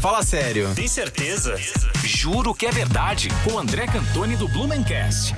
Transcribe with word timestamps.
fala 0.00 0.22
sério. 0.22 0.74
Tem 0.74 0.88
certeza? 0.88 1.56
Juro 2.02 2.54
que 2.54 2.64
é 2.64 2.70
verdade. 2.70 3.28
Com 3.44 3.58
André 3.58 3.86
Cantoni 3.86 4.34
do 4.34 4.48
Blumencast. 4.48 5.34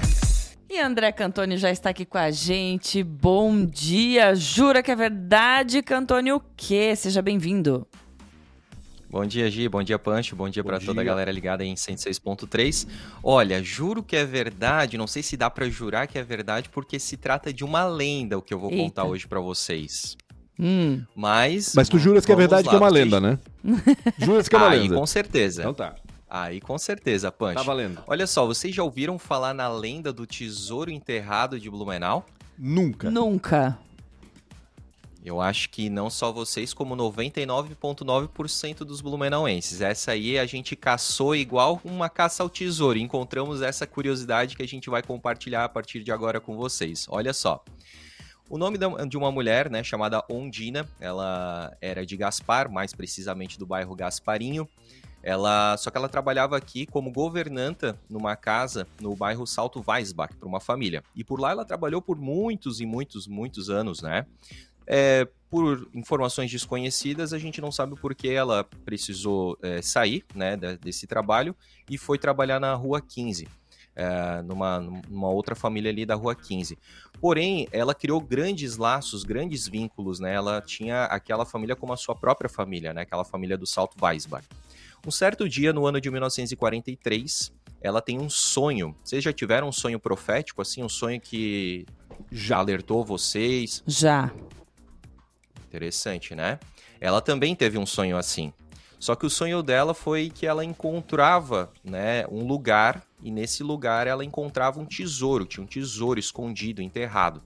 E 0.70 0.78
André 0.78 1.10
Cantoni 1.10 1.56
já 1.56 1.68
está 1.68 1.90
aqui 1.90 2.04
com 2.06 2.16
a 2.16 2.30
gente. 2.30 3.02
Bom 3.02 3.66
dia. 3.66 4.36
Jura 4.36 4.80
que 4.80 4.92
é 4.92 4.94
verdade, 4.94 5.82
Cantoni, 5.82 6.30
o 6.30 6.40
quê? 6.56 6.94
Seja 6.94 7.20
bem-vindo. 7.20 7.84
Bom 9.10 9.26
dia, 9.26 9.50
Gi. 9.50 9.68
Bom 9.68 9.82
dia, 9.82 9.98
Pancho. 9.98 10.36
Bom 10.36 10.48
dia 10.48 10.62
para 10.62 10.78
toda 10.78 11.00
a 11.00 11.04
galera 11.04 11.32
ligada 11.32 11.64
em 11.64 11.74
106.3. 11.74 12.86
Olha, 13.20 13.60
juro 13.64 14.00
que 14.00 14.14
é 14.14 14.24
verdade. 14.24 14.96
Não 14.96 15.08
sei 15.08 15.24
se 15.24 15.36
dá 15.36 15.50
para 15.50 15.68
jurar 15.68 16.06
que 16.06 16.18
é 16.18 16.22
verdade, 16.22 16.68
porque 16.68 17.00
se 17.00 17.16
trata 17.16 17.52
de 17.52 17.64
uma 17.64 17.84
lenda 17.84 18.38
o 18.38 18.42
que 18.42 18.54
eu 18.54 18.60
vou 18.60 18.70
Eita. 18.70 18.84
contar 18.84 19.04
hoje 19.04 19.26
para 19.26 19.40
vocês. 19.40 20.16
Hum. 20.58 21.02
Mas. 21.16 21.74
Mas 21.74 21.88
tu 21.88 21.98
juras 21.98 22.24
que 22.24 22.30
é 22.30 22.36
verdade 22.36 22.64
lá, 22.64 22.70
que 22.70 22.76
é 22.76 22.78
uma 22.78 22.88
lenda, 22.88 23.20
né? 23.20 23.38
Juras 24.18 24.48
que 24.48 24.54
é 24.54 24.58
uma 24.58 24.68
Aí, 24.70 24.80
lenda. 24.80 24.94
com 24.96 25.06
certeza. 25.06 25.62
Então 25.62 25.74
tá. 25.74 25.94
Aí, 26.28 26.60
com 26.60 26.78
certeza, 26.78 27.30
Pancho. 27.30 27.56
Tá 27.56 27.62
valendo. 27.62 28.02
Olha 28.06 28.26
só, 28.26 28.46
vocês 28.46 28.74
já 28.74 28.82
ouviram 28.82 29.18
falar 29.18 29.52
na 29.52 29.68
lenda 29.68 30.12
do 30.12 30.26
tesouro 30.26 30.90
enterrado 30.90 31.60
de 31.60 31.68
Blumenau? 31.68 32.24
Nunca. 32.58 33.10
Nunca. 33.10 33.78
Eu 35.24 35.40
acho 35.40 35.70
que 35.70 35.88
não 35.88 36.10
só 36.10 36.32
vocês, 36.32 36.74
como 36.74 36.96
99,9% 36.96 38.78
dos 38.78 39.00
blumenauenses. 39.00 39.80
Essa 39.80 40.12
aí 40.12 40.36
a 40.36 40.46
gente 40.46 40.74
caçou 40.74 41.36
igual 41.36 41.80
uma 41.84 42.08
caça 42.08 42.42
ao 42.42 42.48
tesouro. 42.48 42.98
Encontramos 42.98 43.62
essa 43.62 43.86
curiosidade 43.86 44.56
que 44.56 44.62
a 44.62 44.66
gente 44.66 44.90
vai 44.90 45.00
compartilhar 45.00 45.64
a 45.64 45.68
partir 45.68 46.02
de 46.02 46.10
agora 46.10 46.40
com 46.40 46.56
vocês. 46.56 47.06
Olha 47.08 47.32
só. 47.32 47.62
O 48.48 48.58
nome 48.58 48.76
de 49.08 49.16
uma 49.16 49.32
mulher, 49.32 49.70
né, 49.70 49.82
chamada 49.82 50.22
Ondina, 50.28 50.86
ela 51.00 51.74
era 51.80 52.04
de 52.04 52.16
Gaspar, 52.16 52.70
mais 52.70 52.92
precisamente 52.94 53.58
do 53.58 53.64
bairro 53.66 53.94
Gasparinho. 53.94 54.68
Ela, 55.22 55.76
só 55.76 55.90
que 55.90 55.96
ela 55.96 56.08
trabalhava 56.08 56.56
aqui 56.56 56.84
como 56.84 57.12
governanta 57.12 57.96
numa 58.10 58.34
casa 58.36 58.86
no 59.00 59.14
bairro 59.14 59.46
Salto 59.46 59.82
Weisbach, 59.86 60.34
para 60.36 60.48
uma 60.48 60.60
família. 60.60 61.02
E 61.14 61.22
por 61.22 61.40
lá 61.40 61.52
ela 61.52 61.64
trabalhou 61.64 62.02
por 62.02 62.18
muitos 62.18 62.80
e 62.80 62.84
muitos, 62.86 63.26
muitos 63.28 63.70
anos, 63.70 64.02
né? 64.02 64.26
É, 64.84 65.28
por 65.48 65.88
informações 65.94 66.50
desconhecidas, 66.50 67.32
a 67.32 67.38
gente 67.38 67.60
não 67.60 67.70
sabe 67.70 67.94
por 67.94 68.14
que 68.16 68.28
ela 68.30 68.64
precisou 68.84 69.56
é, 69.62 69.80
sair 69.80 70.24
né, 70.34 70.56
de- 70.56 70.76
desse 70.78 71.06
trabalho 71.06 71.54
e 71.88 71.96
foi 71.96 72.18
trabalhar 72.18 72.58
na 72.58 72.74
Rua 72.74 73.00
15, 73.00 73.46
é, 73.94 74.42
numa, 74.42 74.80
numa 74.80 75.28
outra 75.28 75.54
família 75.54 75.90
ali 75.90 76.04
da 76.06 76.14
Rua 76.14 76.34
15. 76.34 76.78
Porém, 77.20 77.68
ela 77.70 77.94
criou 77.94 78.20
grandes 78.20 78.76
laços, 78.76 79.22
grandes 79.22 79.68
vínculos, 79.68 80.18
né? 80.18 80.34
Ela 80.34 80.60
tinha 80.60 81.04
aquela 81.04 81.44
família 81.44 81.76
como 81.76 81.92
a 81.92 81.96
sua 81.96 82.14
própria 82.14 82.48
família, 82.48 82.92
né? 82.92 83.02
Aquela 83.02 83.24
família 83.24 83.56
do 83.56 83.66
Salto 83.66 83.96
Weisbach. 84.02 84.46
Um 85.06 85.10
certo 85.10 85.48
dia, 85.48 85.72
no 85.72 85.86
ano 85.86 86.00
de 86.00 86.10
1943, 86.10 87.52
ela 87.80 88.00
tem 88.00 88.20
um 88.20 88.30
sonho. 88.30 88.96
Vocês 89.02 89.22
já 89.22 89.32
tiveram 89.32 89.68
um 89.68 89.72
sonho 89.72 89.98
profético, 89.98 90.62
assim? 90.62 90.82
Um 90.82 90.88
sonho 90.88 91.20
que 91.20 91.84
já 92.30 92.58
alertou 92.58 93.04
vocês? 93.04 93.82
Já. 93.86 94.32
Interessante, 95.68 96.34
né? 96.34 96.58
Ela 97.00 97.20
também 97.20 97.54
teve 97.54 97.78
um 97.78 97.86
sonho 97.86 98.16
assim. 98.16 98.52
Só 99.02 99.16
que 99.16 99.26
o 99.26 99.30
sonho 99.30 99.64
dela 99.64 99.94
foi 99.94 100.30
que 100.30 100.46
ela 100.46 100.64
encontrava, 100.64 101.72
né, 101.82 102.24
um 102.28 102.46
lugar 102.46 103.04
e 103.20 103.32
nesse 103.32 103.64
lugar 103.64 104.06
ela 104.06 104.24
encontrava 104.24 104.78
um 104.78 104.86
tesouro, 104.86 105.44
tinha 105.44 105.64
um 105.64 105.66
tesouro 105.66 106.20
escondido, 106.20 106.80
enterrado. 106.80 107.42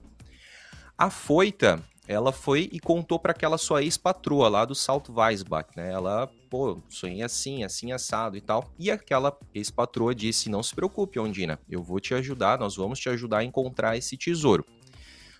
A 0.95 1.09
foita, 1.09 1.81
ela 2.07 2.31
foi 2.31 2.69
e 2.71 2.79
contou 2.79 3.17
para 3.17 3.31
aquela 3.31 3.57
sua 3.57 3.81
ex-patroa 3.81 4.47
lá 4.49 4.65
do 4.65 4.75
Salto 4.75 5.11
Weisbach, 5.11 5.69
né? 5.75 5.91
Ela, 5.91 6.29
pô, 6.47 6.79
sonhei 6.89 7.23
assim, 7.23 7.63
assim 7.63 7.91
assado 7.91 8.37
e 8.37 8.41
tal. 8.41 8.71
E 8.77 8.91
aquela 8.91 9.35
ex-patroa 9.51 10.13
disse: 10.13 10.51
"Não 10.51 10.61
se 10.61 10.75
preocupe, 10.75 11.19
Ondina, 11.19 11.59
eu 11.67 11.81
vou 11.81 11.99
te 11.99 12.13
ajudar, 12.13 12.59
nós 12.59 12.75
vamos 12.75 12.99
te 12.99 13.09
ajudar 13.09 13.39
a 13.39 13.43
encontrar 13.43 13.97
esse 13.97 14.15
tesouro". 14.15 14.63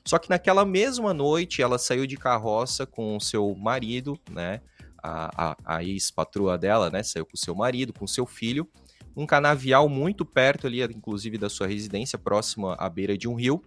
Só 0.03 0.17
que 0.17 0.31
naquela 0.31 0.65
mesma 0.65 1.13
noite 1.13 1.61
ela 1.61 1.77
saiu 1.77 2.07
de 2.07 2.17
carroça 2.17 2.87
com 2.87 3.15
o 3.15 3.21
seu 3.21 3.53
marido, 3.53 4.19
né? 4.31 4.61
A, 5.07 5.31
a, 5.65 5.77
a 5.77 5.83
ex-patroa 5.83 6.57
dela, 6.57 6.89
né? 6.89 7.01
Saiu 7.03 7.25
com 7.25 7.37
seu 7.37 7.55
marido, 7.55 7.93
com 7.93 8.05
seu 8.05 8.25
filho, 8.25 8.67
um 9.15 9.25
canavial 9.25 9.87
muito 9.87 10.25
perto 10.25 10.67
ali, 10.67 10.83
inclusive 10.83 11.37
da 11.37 11.49
sua 11.49 11.67
residência, 11.67 12.17
próxima 12.17 12.75
à 12.75 12.89
beira 12.89 13.17
de 13.17 13.27
um 13.27 13.35
rio. 13.35 13.61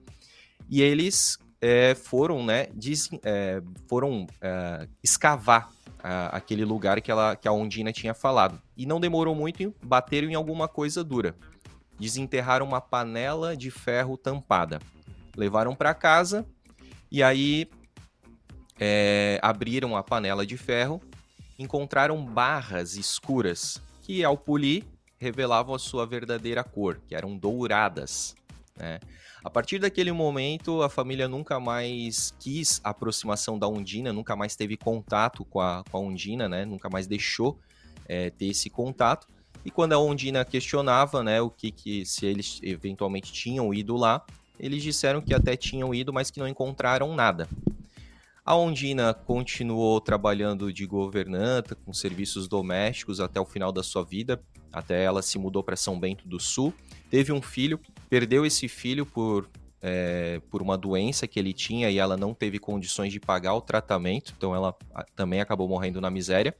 E 0.68 0.82
eles 0.82 1.38
é, 1.60 1.94
foram, 1.94 2.44
né? 2.44 2.66
des- 2.74 3.10
é, 3.24 3.62
foram 3.88 4.26
é, 4.40 4.86
escavar 5.02 5.70
ah, 6.02 6.28
aquele 6.36 6.64
lugar 6.64 7.00
que, 7.00 7.10
ela, 7.10 7.34
que 7.34 7.48
a 7.48 7.52
Ondina 7.52 7.92
tinha 7.92 8.14
falado. 8.14 8.60
E 8.76 8.86
não 8.86 9.00
demorou 9.00 9.34
muito 9.34 9.74
bateram 9.82 10.28
em 10.28 10.34
alguma 10.34 10.68
coisa 10.68 11.02
dura. 11.02 11.34
Desenterraram 11.98 12.66
uma 12.66 12.80
panela 12.80 13.56
de 13.56 13.70
ferro 13.70 14.16
tampada 14.16 14.78
levaram 15.36 15.74
para 15.74 15.94
casa 15.94 16.46
e 17.10 17.22
aí 17.22 17.68
é, 18.78 19.38
abriram 19.42 19.96
a 19.96 20.02
panela 20.02 20.46
de 20.46 20.56
ferro, 20.56 21.00
encontraram 21.62 22.24
barras 22.24 22.96
escuras 22.96 23.80
que, 24.02 24.24
ao 24.24 24.36
polir, 24.36 24.84
revelavam 25.18 25.74
a 25.74 25.78
sua 25.78 26.06
verdadeira 26.06 26.64
cor, 26.64 27.00
que 27.06 27.14
eram 27.14 27.36
douradas. 27.36 28.34
né? 28.76 28.98
A 29.44 29.50
partir 29.50 29.78
daquele 29.78 30.12
momento, 30.12 30.82
a 30.82 30.88
família 30.88 31.28
nunca 31.28 31.60
mais 31.60 32.34
quis 32.40 32.80
a 32.82 32.90
aproximação 32.90 33.58
da 33.58 33.68
Undina, 33.68 34.12
nunca 34.12 34.34
mais 34.34 34.56
teve 34.56 34.76
contato 34.76 35.44
com 35.44 35.60
a, 35.60 35.84
com 35.90 35.96
a 35.96 36.00
Undina, 36.00 36.48
né? 36.48 36.64
nunca 36.64 36.88
mais 36.88 37.06
deixou 37.06 37.58
é, 38.06 38.30
ter 38.30 38.46
esse 38.46 38.68
contato. 38.68 39.28
E 39.64 39.70
quando 39.70 39.92
a 39.92 39.98
Ondina 39.98 40.44
questionava, 40.44 41.22
né, 41.22 41.40
o 41.40 41.50
que, 41.50 41.70
que 41.70 42.06
se 42.06 42.24
eles 42.24 42.60
eventualmente 42.62 43.30
tinham 43.30 43.72
ido 43.74 43.94
lá, 43.94 44.24
eles 44.58 44.82
disseram 44.82 45.20
que 45.20 45.34
até 45.34 45.56
tinham 45.56 45.94
ido, 45.94 46.12
mas 46.12 46.30
que 46.30 46.40
não 46.40 46.48
encontraram 46.48 47.14
nada. 47.14 47.48
A 48.50 48.56
Ondina 48.56 49.14
continuou 49.14 50.00
trabalhando 50.00 50.72
de 50.72 50.84
governanta, 50.84 51.76
com 51.76 51.92
serviços 51.92 52.48
domésticos 52.48 53.20
até 53.20 53.40
o 53.40 53.44
final 53.44 53.70
da 53.70 53.80
sua 53.80 54.04
vida, 54.04 54.42
até 54.72 55.04
ela 55.04 55.22
se 55.22 55.38
mudou 55.38 55.62
para 55.62 55.76
São 55.76 56.00
Bento 56.00 56.26
do 56.26 56.40
Sul. 56.40 56.74
Teve 57.08 57.30
um 57.30 57.40
filho, 57.40 57.78
perdeu 58.08 58.44
esse 58.44 58.66
filho 58.66 59.06
por, 59.06 59.48
é, 59.80 60.42
por 60.50 60.62
uma 60.62 60.76
doença 60.76 61.28
que 61.28 61.38
ele 61.38 61.52
tinha 61.52 61.90
e 61.90 61.98
ela 61.98 62.16
não 62.16 62.34
teve 62.34 62.58
condições 62.58 63.12
de 63.12 63.20
pagar 63.20 63.54
o 63.54 63.60
tratamento, 63.60 64.34
então 64.36 64.52
ela 64.52 64.74
também 65.14 65.40
acabou 65.40 65.68
morrendo 65.68 66.00
na 66.00 66.10
miséria. 66.10 66.52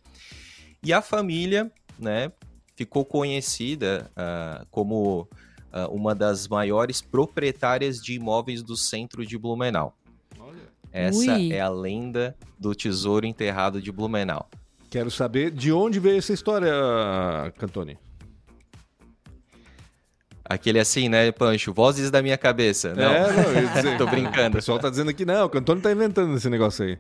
E 0.84 0.93
a 0.93 1.03
família, 1.03 1.73
né, 1.99 2.31
ficou 2.77 3.05
conhecida 3.05 4.09
ah, 4.15 4.65
como 4.71 5.29
ah, 5.73 5.89
uma 5.89 6.15
das 6.15 6.47
maiores 6.47 7.03
proprietárias 7.03 8.00
de 8.00 8.15
imóveis 8.15 8.62
do 8.62 8.77
centro 8.77 9.27
de 9.27 9.37
Blumenau. 9.37 9.97
Essa 10.93 11.19
Ui. 11.37 11.53
é 11.53 11.61
a 11.61 11.69
lenda 11.69 12.37
do 12.59 12.75
tesouro 12.75 13.27
enterrado 13.27 13.81
de 13.81 13.93
Blumenau. 13.93 14.49
Quero 14.91 15.11
saber 15.11 15.51
de 15.53 15.73
onde 15.73 16.01
veio 16.01 16.19
essa 16.19 16.33
história, 16.33 16.73
Cantoni. 17.59 17.97
Aquele 20.45 20.81
assim, 20.81 21.09
né, 21.09 21.31
Pancho? 21.31 21.73
Vozes 21.73 22.11
da 22.11 22.21
minha 22.21 22.37
cabeça. 22.37 22.93
Não, 22.95 23.05
É, 23.05 23.33
não, 23.33 23.43
eu 23.53 23.62
ia 23.62 23.69
dizer- 23.69 23.97
tô 23.99 24.05
O 24.05 24.11
brincando. 24.11 24.56
pessoal 24.56 24.79
tá 24.81 24.91
dizendo 24.91 25.15
que 25.15 25.25
não, 25.25 25.47
o 25.47 25.49
Cantoni 25.49 25.81
tá 25.81 25.93
inventando 25.93 26.37
esse 26.37 26.50
negócio 26.50 26.84
aí. 26.84 26.99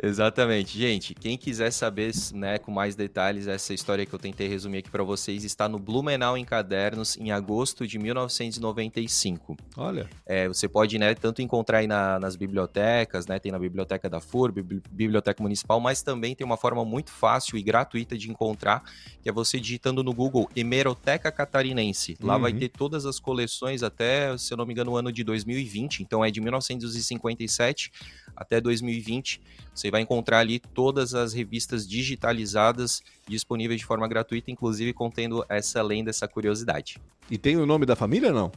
Exatamente. 0.00 0.78
Gente, 0.78 1.12
quem 1.14 1.36
quiser 1.36 1.72
saber 1.72 2.12
né, 2.32 2.56
com 2.58 2.70
mais 2.70 2.94
detalhes 2.94 3.48
essa 3.48 3.74
história 3.74 4.06
que 4.06 4.14
eu 4.14 4.18
tentei 4.18 4.46
resumir 4.46 4.78
aqui 4.78 4.90
para 4.90 5.02
vocês, 5.02 5.42
está 5.42 5.68
no 5.68 5.78
Blumenau 5.78 6.36
em 6.38 6.44
Cadernos, 6.44 7.16
em 7.16 7.32
agosto 7.32 7.84
de 7.86 7.98
1995. 7.98 9.56
Olha. 9.76 10.08
É, 10.24 10.46
você 10.46 10.68
pode, 10.68 10.98
né, 10.98 11.14
tanto 11.14 11.42
encontrar 11.42 11.78
aí 11.78 11.86
na- 11.88 12.18
nas 12.20 12.36
bibliotecas, 12.36 13.26
né, 13.26 13.40
tem 13.40 13.50
na 13.50 13.58
biblioteca 13.58 14.08
da 14.08 14.20
FURB, 14.20 14.62
Bibli- 14.62 14.82
biblioteca 14.90 15.42
municipal, 15.42 15.80
mas 15.80 16.00
também 16.00 16.34
tem 16.34 16.44
uma 16.44 16.56
forma 16.56 16.84
muito 16.84 17.10
fácil 17.10 17.58
e 17.58 17.62
gratuita 17.62 18.16
de 18.16 18.30
encontrar, 18.30 18.82
que 19.20 19.28
é 19.28 19.32
você 19.32 19.58
digitando 19.58 20.04
no 20.04 20.12
Google 20.14 20.48
Hemeroteca 20.54 21.32
Catarinense. 21.32 22.16
Lá 22.22 22.36
Uhum. 22.36 22.42
vai 22.42 22.52
ter 22.52 22.68
todas 22.68 23.04
as 23.04 23.18
coleções 23.18 23.82
até, 23.82 24.36
se 24.38 24.52
eu 24.52 24.56
não 24.56 24.64
me 24.64 24.72
engano, 24.72 24.92
o 24.92 24.96
ano 24.96 25.10
de 25.12 25.24
2020, 25.24 26.00
então 26.04 26.24
é 26.24 26.30
de 26.30 26.40
1957 26.40 27.90
até 28.36 28.60
2020. 28.60 29.40
Você 29.74 29.87
vai 29.90 30.00
encontrar 30.02 30.38
ali 30.38 30.58
todas 30.58 31.14
as 31.14 31.32
revistas 31.32 31.86
digitalizadas 31.86 33.02
disponíveis 33.28 33.80
de 33.80 33.86
forma 33.86 34.06
gratuita, 34.08 34.50
inclusive 34.50 34.92
contendo 34.92 35.44
essa 35.48 35.80
lenda, 35.82 36.10
essa 36.10 36.26
curiosidade. 36.28 36.98
E 37.30 37.36
tem 37.38 37.56
o 37.56 37.66
nome 37.66 37.84
da 37.86 37.96
família, 37.96 38.32
não? 38.32 38.50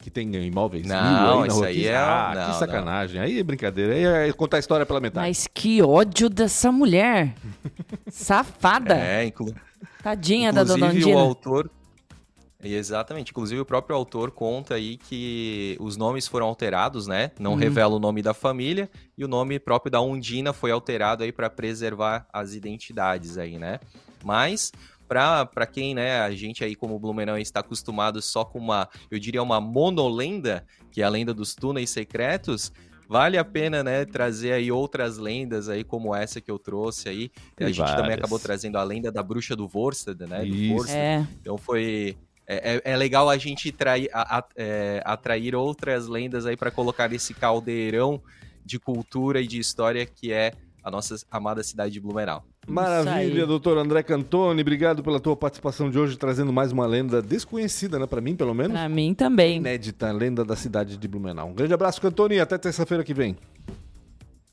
Que 0.00 0.10
tem 0.10 0.34
imóveis? 0.34 0.84
Não, 0.84 1.42
na 1.42 1.46
isso 1.46 1.62
aí 1.64 1.74
15? 1.76 1.88
é- 1.88 1.96
Ah, 1.96 2.32
não, 2.34 2.52
que 2.52 2.58
sacanagem. 2.58 3.20
Aí 3.20 3.38
é 3.38 3.42
brincadeira. 3.42 3.92
Aí 3.94 4.28
é 4.28 4.32
contar 4.32 4.56
a 4.56 4.60
história 4.60 4.84
pela 4.84 5.00
metade. 5.00 5.24
Mas 5.26 5.46
que 5.52 5.80
ódio 5.80 6.28
dessa 6.28 6.72
mulher. 6.72 7.34
Safada. 8.10 8.96
É, 8.98 9.24
inclu 9.24 9.54
Tadinha 10.02 10.52
da 10.52 10.64
dona 10.64 10.86
Inclusive, 10.86 11.04
Ondina. 11.04 11.16
o 11.16 11.20
autor. 11.20 11.70
Exatamente. 12.62 13.30
Inclusive, 13.30 13.60
o 13.60 13.64
próprio 13.64 13.96
autor 13.96 14.30
conta 14.30 14.74
aí 14.74 14.96
que 14.96 15.76
os 15.80 15.96
nomes 15.96 16.28
foram 16.28 16.46
alterados, 16.46 17.06
né? 17.06 17.32
Não 17.38 17.54
revela 17.54 17.96
o 17.96 17.98
nome 17.98 18.22
da 18.22 18.32
família 18.32 18.88
e 19.18 19.24
o 19.24 19.28
nome 19.28 19.58
próprio 19.58 19.90
da 19.90 20.00
Undina 20.00 20.52
foi 20.52 20.70
alterado 20.70 21.24
aí 21.24 21.32
para 21.32 21.50
preservar 21.50 22.26
as 22.32 22.54
identidades 22.54 23.36
aí, 23.36 23.58
né? 23.58 23.80
Mas 24.24 24.70
para 25.08 25.66
quem, 25.66 25.94
né, 25.94 26.20
a 26.20 26.30
gente 26.30 26.64
aí 26.64 26.74
como 26.74 26.98
Blumenau 26.98 27.36
está 27.36 27.60
acostumado 27.60 28.22
só 28.22 28.44
com 28.44 28.58
uma, 28.58 28.88
eu 29.10 29.18
diria 29.18 29.42
uma 29.42 29.60
monolenda, 29.60 30.64
que 30.90 31.02
é 31.02 31.04
a 31.04 31.08
lenda 31.08 31.34
dos 31.34 31.54
túneis 31.54 31.90
secretos, 31.90 32.72
vale 33.06 33.36
a 33.36 33.44
pena, 33.44 33.82
né, 33.82 34.06
trazer 34.06 34.52
aí 34.52 34.72
outras 34.72 35.18
lendas 35.18 35.68
aí 35.68 35.84
como 35.84 36.14
essa 36.14 36.40
que 36.40 36.50
eu 36.50 36.58
trouxe 36.58 37.10
aí. 37.10 37.30
Tem 37.54 37.66
a 37.66 37.70
gente 37.70 37.80
várias. 37.80 37.96
também 37.96 38.14
acabou 38.14 38.38
trazendo 38.38 38.78
a 38.78 38.82
lenda 38.82 39.12
da 39.12 39.22
bruxa 39.22 39.54
do 39.54 39.68
Vorsted, 39.68 40.18
né, 40.26 40.40
do 40.40 40.46
Isso. 40.46 40.74
Vorsted. 40.74 40.98
É. 40.98 41.26
Então 41.42 41.58
foi 41.58 42.16
é, 42.46 42.74
é- 42.76 42.92
é 42.92 42.96
legal 42.96 43.28
a 43.30 43.36
gente 43.38 43.70
trair, 43.72 44.08
a- 44.12 44.38
a- 44.38 44.44
é, 44.56 45.02
atrair 45.04 45.54
outras 45.54 46.06
lendas 46.08 46.46
aí 46.46 46.56
para 46.56 46.70
colocar 46.70 47.08
nesse 47.08 47.34
caldeirão 47.34 48.20
de 48.64 48.78
cultura 48.78 49.40
e 49.40 49.46
de 49.46 49.58
história 49.58 50.06
que 50.06 50.32
é 50.32 50.52
a 50.84 50.90
nossa 50.90 51.16
amada 51.30 51.62
cidade 51.62 51.92
de 51.92 52.00
Blumenau. 52.00 52.44
Maravilha, 52.66 53.46
doutor 53.46 53.76
André 53.78 54.02
Cantoni. 54.02 54.60
Obrigado 54.62 55.02
pela 55.02 55.18
tua 55.20 55.36
participação 55.36 55.90
de 55.90 55.98
hoje, 55.98 56.16
trazendo 56.16 56.52
mais 56.52 56.70
uma 56.72 56.86
lenda 56.86 57.20
desconhecida, 57.22 57.98
né? 57.98 58.06
Pra 58.06 58.20
mim, 58.20 58.34
pelo 58.36 58.54
menos. 58.54 58.72
Pra 58.72 58.88
mim 58.88 59.14
também. 59.14 59.56
Inédita, 59.56 60.10
lenda 60.12 60.44
da 60.44 60.54
cidade 60.56 60.96
de 60.96 61.08
Blumenau. 61.08 61.48
Um 61.48 61.54
grande 61.54 61.74
abraço, 61.74 62.00
Cantoni. 62.00 62.38
Até 62.40 62.56
terça-feira 62.58 63.02
que 63.04 63.14
vem. 63.14 63.36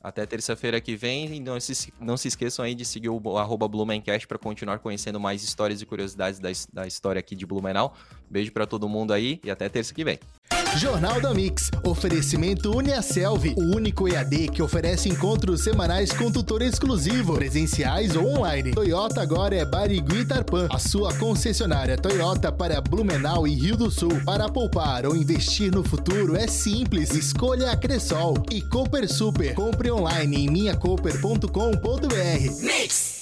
Até 0.02 0.24
terça-feira 0.24 0.80
que 0.80 0.96
vem. 0.96 1.34
E 1.34 1.40
não 1.40 1.60
se, 1.60 1.92
não 2.00 2.16
se 2.16 2.28
esqueçam 2.28 2.64
aí 2.64 2.74
de 2.74 2.84
seguir 2.84 3.08
o 3.08 3.38
arroba 3.38 3.68
Blumencast 3.68 4.26
para 4.26 4.38
continuar 4.38 4.78
conhecendo 4.78 5.20
mais 5.20 5.42
histórias 5.42 5.82
e 5.82 5.86
curiosidades 5.86 6.38
da, 6.38 6.48
da 6.72 6.86
história 6.86 7.20
aqui 7.20 7.36
de 7.36 7.44
Blumenau. 7.44 7.94
Beijo 8.28 8.52
para 8.52 8.66
todo 8.66 8.88
mundo 8.88 9.12
aí 9.12 9.40
e 9.44 9.50
até 9.50 9.68
terça 9.68 9.92
que 9.92 10.02
vem. 10.02 10.18
Jornal 10.76 11.20
da 11.20 11.34
Mix. 11.34 11.70
Oferecimento 11.82 12.76
Uniaselv, 12.76 13.54
o 13.56 13.76
único 13.76 14.08
EAD 14.08 14.48
que 14.48 14.62
oferece 14.62 15.08
encontros 15.08 15.62
semanais 15.62 16.12
com 16.12 16.30
tutor 16.30 16.62
exclusivo, 16.62 17.34
presenciais 17.34 18.16
ou 18.16 18.38
online. 18.38 18.72
Toyota 18.72 19.20
agora 19.20 19.56
é 19.56 19.64
Barigui 19.64 20.24
Tarpan, 20.24 20.68
a 20.70 20.78
sua 20.78 21.12
concessionária 21.14 21.96
Toyota 21.96 22.52
para 22.52 22.80
Blumenau 22.80 23.46
e 23.46 23.54
Rio 23.54 23.76
do 23.76 23.90
Sul. 23.90 24.20
Para 24.24 24.48
poupar 24.48 25.06
ou 25.06 25.16
investir 25.16 25.72
no 25.72 25.82
futuro 25.82 26.36
é 26.36 26.46
simples. 26.46 27.10
Escolha 27.10 27.70
a 27.70 27.76
Cressol 27.76 28.34
e 28.50 28.60
Cooper 28.62 29.12
Super. 29.12 29.54
Compre 29.54 29.90
online 29.90 30.44
em 30.44 30.50
minhacooper.com.br. 30.50 32.62
Mix. 32.62 33.19